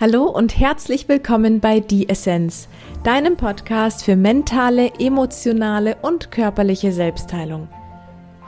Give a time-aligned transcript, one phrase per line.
[0.00, 2.68] Hallo und herzlich willkommen bei Die Essenz,
[3.02, 7.68] deinem Podcast für mentale, emotionale und körperliche Selbstheilung.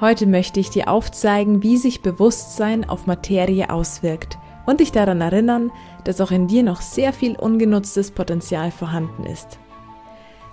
[0.00, 5.70] Heute möchte ich dir aufzeigen, wie sich Bewusstsein auf Materie auswirkt und dich daran erinnern,
[6.04, 9.58] dass auch in dir noch sehr viel ungenutztes Potenzial vorhanden ist.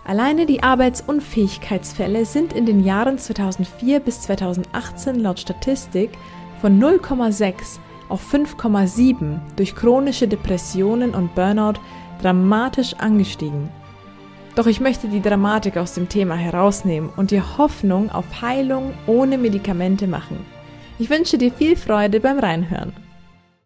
[0.04, 6.10] Alleine die Arbeitsunfähigkeitsfälle sind in den Jahren 2004 bis 2018 laut Statistik
[6.60, 11.80] von 0,6 auf 5,7 durch chronische Depressionen und Burnout
[12.22, 13.70] dramatisch angestiegen.
[14.56, 19.38] Doch ich möchte die Dramatik aus dem Thema herausnehmen und dir Hoffnung auf Heilung ohne
[19.38, 20.46] Medikamente machen.
[20.98, 22.94] Ich wünsche dir viel Freude beim Reinhören.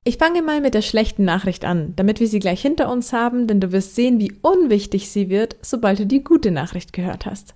[0.03, 3.47] Ich fange mal mit der schlechten Nachricht an, damit wir sie gleich hinter uns haben,
[3.47, 7.55] denn du wirst sehen, wie unwichtig sie wird, sobald du die gute Nachricht gehört hast.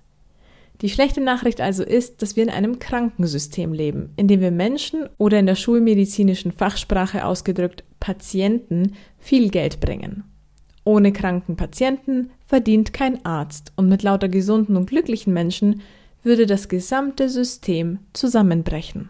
[0.80, 5.08] Die schlechte Nachricht also ist, dass wir in einem Krankensystem leben, in dem wir Menschen
[5.18, 10.24] oder in der schulmedizinischen Fachsprache ausgedrückt Patienten viel Geld bringen.
[10.84, 15.82] Ohne kranken Patienten verdient kein Arzt und mit lauter gesunden und glücklichen Menschen
[16.22, 19.08] würde das gesamte System zusammenbrechen.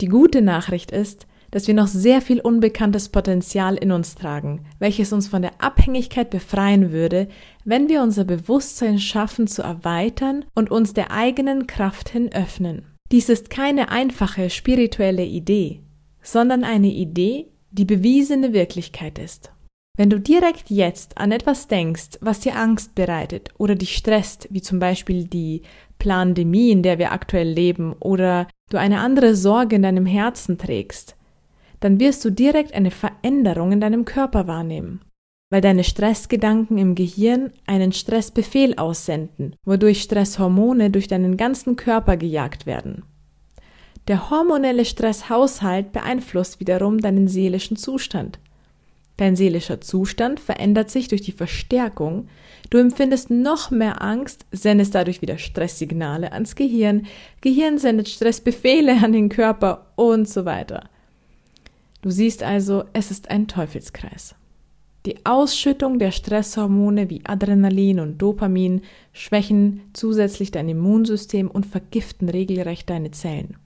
[0.00, 5.12] Die gute Nachricht ist, dass wir noch sehr viel unbekanntes Potenzial in uns tragen, welches
[5.12, 7.28] uns von der Abhängigkeit befreien würde,
[7.64, 12.86] wenn wir unser Bewusstsein schaffen zu erweitern und uns der eigenen Kraft hin öffnen.
[13.12, 15.82] Dies ist keine einfache spirituelle Idee,
[16.22, 19.52] sondern eine Idee, die bewiesene Wirklichkeit ist.
[19.96, 24.60] Wenn du direkt jetzt an etwas denkst, was dir Angst bereitet oder dich stresst, wie
[24.60, 25.62] zum Beispiel die
[26.00, 31.14] Plandemie, in der wir aktuell leben, oder du eine andere Sorge in deinem Herzen trägst,
[31.84, 35.02] dann wirst du direkt eine Veränderung in deinem Körper wahrnehmen,
[35.50, 42.64] weil deine Stressgedanken im Gehirn einen Stressbefehl aussenden, wodurch Stresshormone durch deinen ganzen Körper gejagt
[42.64, 43.04] werden.
[44.08, 48.38] Der hormonelle Stresshaushalt beeinflusst wiederum deinen seelischen Zustand.
[49.18, 52.28] Dein seelischer Zustand verändert sich durch die Verstärkung,
[52.70, 57.04] du empfindest noch mehr Angst, sendest dadurch wieder Stresssignale ans Gehirn,
[57.42, 60.88] Gehirn sendet Stressbefehle an den Körper und so weiter.
[62.04, 64.34] Du siehst also, es ist ein Teufelskreis.
[65.06, 68.82] Die Ausschüttung der Stresshormone wie Adrenalin und Dopamin
[69.14, 73.56] schwächen zusätzlich dein Immunsystem und vergiften regelrecht deine Zellen.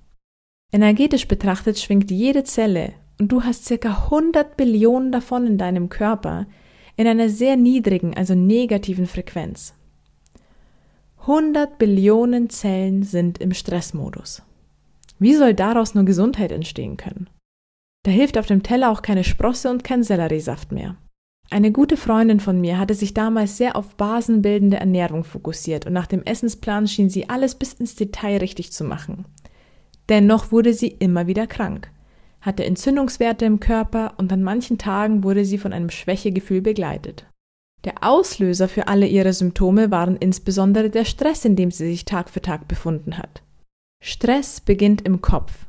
[0.71, 6.47] Energetisch betrachtet schwingt jede Zelle, und du hast circa 100 Billionen davon in deinem Körper,
[6.95, 9.75] in einer sehr niedrigen, also negativen Frequenz.
[11.23, 14.43] 100 Billionen Zellen sind im Stressmodus.
[15.19, 17.29] Wie soll daraus nur Gesundheit entstehen können?
[18.09, 20.97] Da hilft auf dem Teller auch keine Sprosse und kein Selleriesaft mehr.
[21.51, 26.07] Eine gute Freundin von mir hatte sich damals sehr auf basenbildende Ernährung fokussiert und nach
[26.07, 29.27] dem Essensplan schien sie alles bis ins Detail richtig zu machen.
[30.09, 31.91] Dennoch wurde sie immer wieder krank,
[32.41, 37.27] hatte Entzündungswerte im Körper und an manchen Tagen wurde sie von einem Schwächegefühl begleitet.
[37.85, 42.31] Der Auslöser für alle ihre Symptome waren insbesondere der Stress, in dem sie sich Tag
[42.31, 43.43] für Tag befunden hat.
[44.03, 45.68] Stress beginnt im Kopf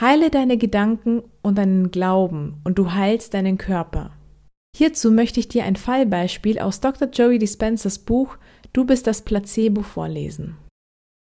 [0.00, 4.10] Heile deine Gedanken und deinen Glauben und du heilst deinen Körper.
[4.76, 7.08] Hierzu möchte ich dir ein Fallbeispiel aus Dr.
[7.08, 8.36] Joey Dispensers Buch
[8.72, 10.56] Du bist das Placebo vorlesen.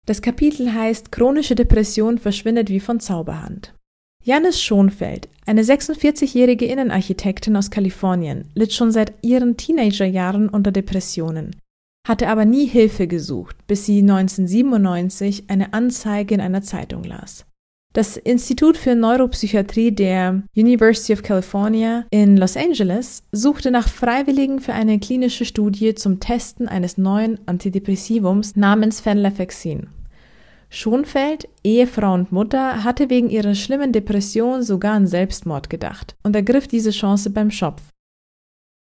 [0.05, 3.75] Das Kapitel heißt Chronische Depression verschwindet wie von Zauberhand.
[4.23, 11.57] Janis Schonfeld, eine 46-jährige Innenarchitektin aus Kalifornien, litt schon seit ihren Teenagerjahren unter Depressionen,
[12.07, 17.47] hatte aber nie Hilfe gesucht, bis sie 1997 eine Anzeige in einer Zeitung las.
[17.95, 24.75] Das Institut für Neuropsychiatrie der University of California in Los Angeles suchte nach Freiwilligen für
[24.75, 29.89] eine klinische Studie zum Testen eines neuen Antidepressivums namens Fenlafexin.
[30.71, 36.69] Schonfeld, Ehefrau und Mutter, hatte wegen ihrer schlimmen Depression sogar an Selbstmord gedacht und ergriff
[36.69, 37.81] diese Chance beim Schopf.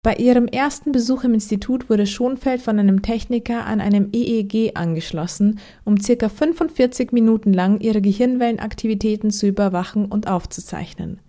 [0.05, 5.61] Bei ihrem ersten Besuch im Institut wurde Schonfeld von einem Techniker an einem EEG angeschlossen,
[5.85, 11.21] um circa 45 Minuten lang ihre Gehirnwellenaktivitäten zu überwachen und aufzuzeichnen.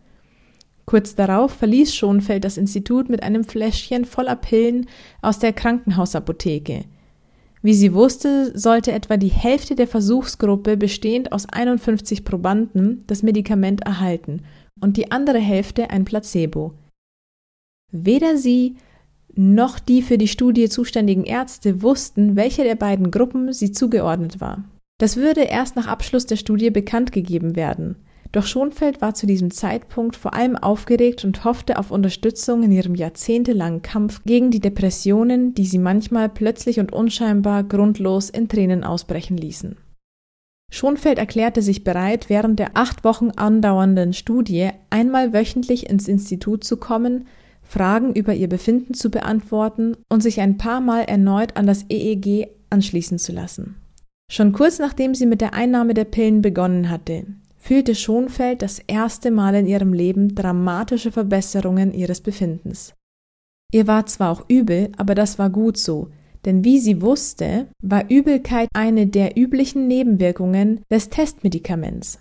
[0.86, 4.88] Kurz darauf verließ Schonfeld das Institut mit einem Fläschchen voller Pillen
[5.22, 6.86] aus der Krankenhausapotheke.
[7.62, 13.82] Wie sie wusste, sollte etwa die Hälfte der Versuchsgruppe bestehend aus 51 Probanden das Medikament
[13.82, 14.42] erhalten
[14.82, 16.74] und die andere Hälfte ein Placebo.
[17.94, 18.76] Weder sie
[19.36, 24.64] noch die für die Studie zuständigen Ärzte wussten, welche der beiden Gruppen sie zugeordnet war.
[24.98, 27.96] Das würde erst nach Abschluss der Studie bekannt gegeben werden.
[28.32, 32.96] Doch Schonfeld war zu diesem Zeitpunkt vor allem aufgeregt und hoffte auf Unterstützung in ihrem
[32.96, 39.38] jahrzehntelangen Kampf gegen die Depressionen, die sie manchmal plötzlich und unscheinbar grundlos in Tränen ausbrechen
[39.38, 39.78] ließen.
[40.72, 46.78] Schonfeld erklärte sich bereit, während der acht Wochen andauernden Studie einmal wöchentlich ins Institut zu
[46.78, 47.28] kommen,
[47.74, 52.50] Fragen über ihr Befinden zu beantworten und sich ein paar Mal erneut an das EEG
[52.70, 53.78] anschließen zu lassen.
[54.32, 57.26] Schon kurz nachdem sie mit der Einnahme der Pillen begonnen hatte,
[57.58, 62.94] fühlte Schonfeld das erste Mal in ihrem Leben dramatische Verbesserungen ihres Befindens.
[63.74, 66.10] Ihr war zwar auch übel, aber das war gut so,
[66.46, 72.20] denn wie sie wusste, war Übelkeit eine der üblichen Nebenwirkungen des Testmedikaments.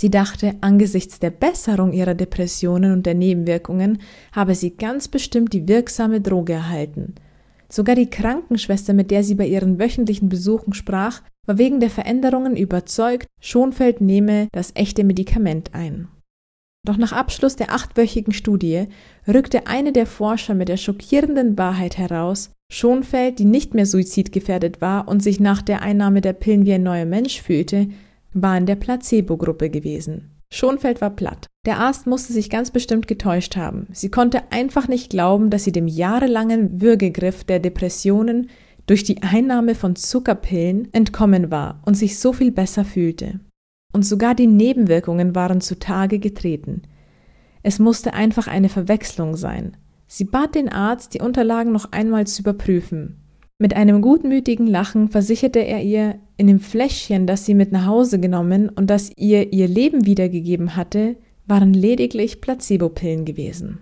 [0.00, 3.98] Sie dachte, angesichts der Besserung ihrer Depressionen und der Nebenwirkungen
[4.32, 7.16] habe sie ganz bestimmt die wirksame Droge erhalten.
[7.68, 12.56] Sogar die Krankenschwester, mit der sie bei ihren wöchentlichen Besuchen sprach, war wegen der Veränderungen
[12.56, 16.08] überzeugt, Schonfeld nehme das echte Medikament ein.
[16.86, 18.86] Doch nach Abschluss der achtwöchigen Studie
[19.28, 25.08] rückte eine der Forscher mit der schockierenden Wahrheit heraus, Schonfeld, die nicht mehr suizidgefährdet war
[25.08, 27.88] und sich nach der Einnahme der Pillen wie ein neuer Mensch fühlte,
[28.32, 30.36] war in der Placebo-Gruppe gewesen.
[30.52, 31.46] Schonfeld war platt.
[31.64, 33.86] Der Arzt musste sich ganz bestimmt getäuscht haben.
[33.92, 38.50] Sie konnte einfach nicht glauben, dass sie dem jahrelangen Würgegriff der Depressionen
[38.86, 43.38] durch die Einnahme von Zuckerpillen entkommen war und sich so viel besser fühlte.
[43.92, 46.82] Und sogar die Nebenwirkungen waren zutage getreten.
[47.62, 49.76] Es musste einfach eine Verwechslung sein.
[50.06, 53.20] Sie bat den Arzt, die Unterlagen noch einmal zu überprüfen.
[53.62, 58.18] Mit einem gutmütigen Lachen versicherte er ihr, in dem Fläschchen, das sie mit nach Hause
[58.18, 61.16] genommen und das ihr ihr Leben wiedergegeben hatte,
[61.46, 63.80] waren lediglich Placebopillen gewesen.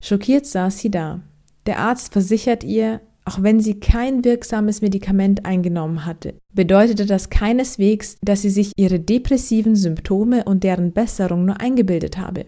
[0.00, 1.22] Schockiert saß sie da.
[1.66, 8.16] Der Arzt versichert ihr, auch wenn sie kein wirksames Medikament eingenommen hatte, bedeutete das keineswegs,
[8.22, 12.46] dass sie sich ihre depressiven Symptome und deren Besserung nur eingebildet habe.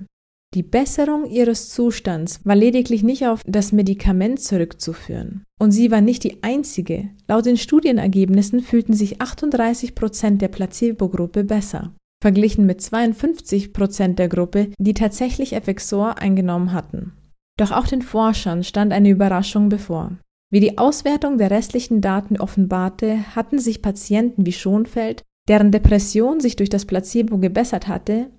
[0.53, 5.45] Die Besserung ihres Zustands war lediglich nicht auf das Medikament zurückzuführen.
[5.61, 7.11] Und sie war nicht die einzige.
[7.29, 14.29] Laut den Studienergebnissen fühlten sich 38 Prozent der Placebo-Gruppe besser, verglichen mit 52 Prozent der
[14.29, 17.13] Gruppe, die tatsächlich Effexor eingenommen hatten.
[17.57, 20.19] Doch auch den Forschern stand eine Überraschung bevor.
[20.53, 26.57] Wie die Auswertung der restlichen Daten offenbarte, hatten sich Patienten wie Schonfeld, deren Depression sich
[26.57, 28.31] durch das Placebo gebessert hatte,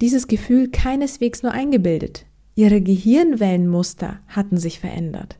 [0.00, 2.26] dieses Gefühl keineswegs nur eingebildet.
[2.54, 5.38] Ihre Gehirnwellenmuster hatten sich verändert.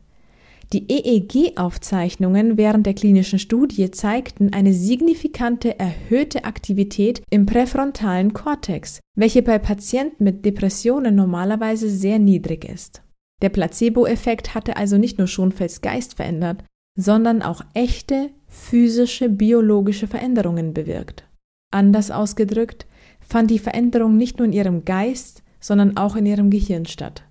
[0.73, 9.43] Die EEG-Aufzeichnungen während der klinischen Studie zeigten eine signifikante erhöhte Aktivität im präfrontalen Kortex, welche
[9.43, 13.03] bei Patienten mit Depressionen normalerweise sehr niedrig ist.
[13.41, 16.63] Der Placebo-Effekt hatte also nicht nur Schonfelds Geist verändert,
[16.97, 21.27] sondern auch echte physische, biologische Veränderungen bewirkt.
[21.71, 22.87] Anders ausgedrückt,
[23.27, 27.23] fand die Veränderung nicht nur in ihrem Geist, sondern auch in ihrem Gehirn statt.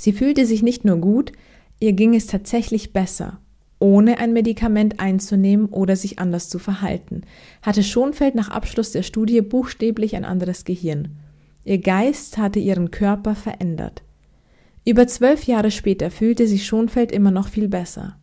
[0.00, 1.32] Sie fühlte sich nicht nur gut,
[1.78, 3.40] ihr ging es tatsächlich besser,
[3.78, 7.22] ohne ein Medikament einzunehmen oder sich anders zu verhalten,
[7.62, 11.16] hatte Schonfeld nach Abschluss der Studie buchstäblich ein anderes Gehirn.
[11.64, 14.02] Ihr Geist hatte ihren Körper verändert.
[14.84, 18.18] Über zwölf Jahre später fühlte sich Schonfeld immer noch viel besser.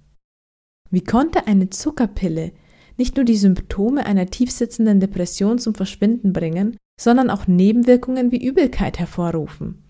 [0.89, 2.51] Wie konnte eine Zuckerpille
[2.97, 8.99] nicht nur die Symptome einer tiefsitzenden Depression zum Verschwinden bringen, sondern auch Nebenwirkungen wie Übelkeit
[8.99, 9.83] hervorrufen?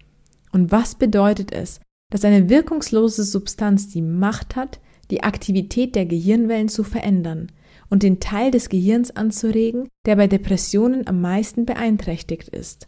[0.51, 1.80] Und was bedeutet es,
[2.12, 4.80] dass eine wirkungslose Substanz die Macht hat,
[5.12, 7.52] die Aktivität der Gehirnwellen zu verändern
[7.90, 12.87] und den Teil des Gehirns anzuregen, der bei Depressionen am meisten beeinträchtigt ist?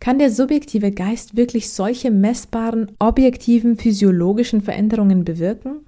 [0.00, 5.84] Kann der subjektive Geist wirklich solche messbaren, objektiven, physiologischen Veränderungen bewirken?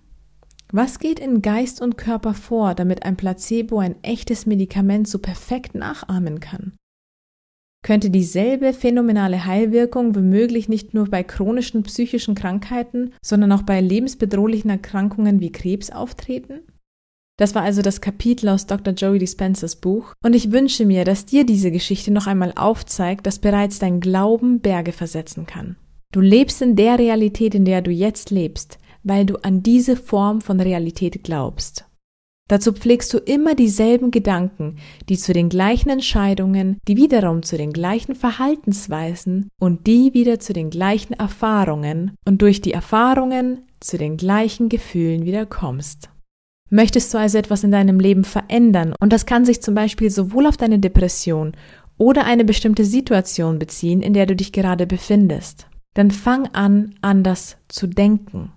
[0.75, 5.75] Was geht in Geist und Körper vor, damit ein Placebo ein echtes Medikament so perfekt
[5.75, 6.73] nachahmen kann?
[7.85, 14.71] Könnte dieselbe phänomenale Heilwirkung womöglich nicht nur bei chronischen psychischen Krankheiten, sondern auch bei lebensbedrohlichen
[14.71, 16.63] Erkrankungen wie Krebs auftreten?
[17.39, 18.95] Das war also das Kapitel aus Dr.
[18.95, 23.41] Joey Dispensers Buch und ich wünsche mir, dass dir diese Geschichte noch einmal aufzeigt, dass
[23.41, 25.77] bereits dein Glauben Berge versetzen kann.
[26.13, 30.41] Du lebst in der Realität, in der du jetzt lebst, weil du an diese Form
[30.41, 31.87] von Realität glaubst.
[32.49, 34.77] Dazu pflegst du immer dieselben Gedanken,
[35.09, 40.53] die zu den gleichen Entscheidungen, die wiederum zu den gleichen Verhaltensweisen und die wieder zu
[40.53, 46.11] den gleichen Erfahrungen und durch die Erfahrungen zu den gleichen Gefühlen wieder kommst.
[46.69, 50.47] Möchtest du also etwas in deinem Leben verändern und das kann sich zum Beispiel sowohl
[50.47, 51.53] auf deine Depression
[51.99, 57.59] oder eine bestimmte Situation beziehen, in der du dich gerade befindest, dann fang an, anders
[57.69, 58.53] zu denken.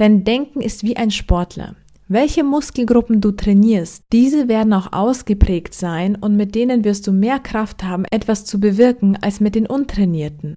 [0.00, 1.76] Dein Denken ist wie ein Sportler.
[2.08, 7.38] Welche Muskelgruppen du trainierst, diese werden auch ausgeprägt sein und mit denen wirst du mehr
[7.38, 10.54] Kraft haben, etwas zu bewirken als mit den untrainierten.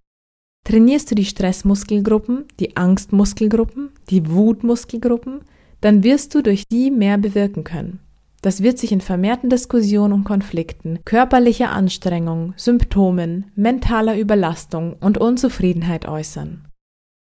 [0.66, 5.42] Trainierst du die Stressmuskelgruppen, die Angstmuskelgruppen, die Wutmuskelgruppen,
[5.82, 8.00] dann wirst du durch die mehr bewirken können.
[8.42, 16.08] Das wird sich in vermehrten Diskussionen und Konflikten, körperlicher Anstrengung, Symptomen, mentaler Überlastung und Unzufriedenheit
[16.08, 16.66] äußern.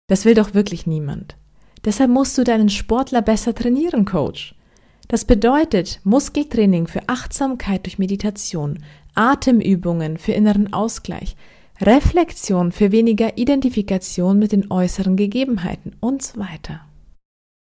[0.07, 1.38] Das will doch wirklich niemand.
[1.85, 4.55] Deshalb musst du deinen Sportler besser trainieren, Coach.
[5.07, 8.79] Das bedeutet Muskeltraining für Achtsamkeit durch Meditation,
[9.15, 11.35] Atemübungen für inneren Ausgleich,
[11.81, 16.81] Reflexion für weniger Identifikation mit den äußeren Gegebenheiten und so weiter.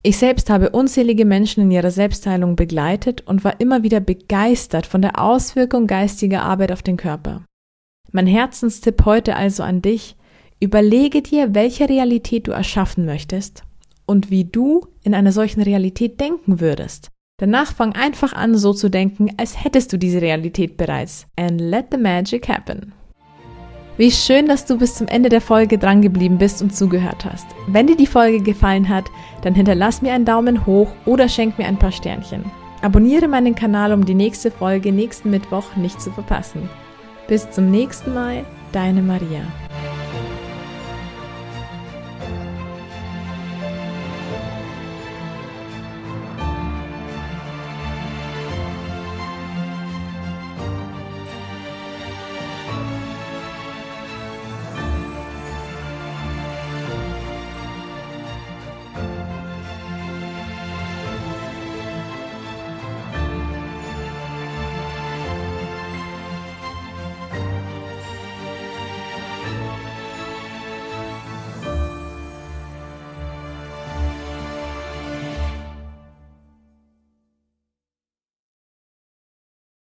[0.02, 5.00] Ich selbst habe unzählige Menschen in ihrer Selbstheilung begleitet und war immer wieder begeistert von
[5.00, 7.44] der Auswirkung geistiger Arbeit auf den Körper.
[8.10, 10.16] Mein Herzenstipp heute also an dich,
[10.60, 13.62] überlege dir, welche Realität du erschaffen möchtest
[14.12, 17.08] und wie du in einer solchen Realität denken würdest.
[17.38, 21.26] Danach fang einfach an, so zu denken, als hättest du diese Realität bereits.
[21.36, 22.92] And let the magic happen.
[23.96, 27.46] Wie schön, dass du bis zum Ende der Folge drangeblieben bist und zugehört hast.
[27.66, 29.06] Wenn dir die Folge gefallen hat,
[29.42, 32.44] dann hinterlass mir einen Daumen hoch oder schenk mir ein paar Sternchen.
[32.82, 36.68] Abonniere meinen Kanal, um die nächste Folge nächsten Mittwoch nicht zu verpassen.
[37.28, 39.42] Bis zum nächsten Mal, deine Maria.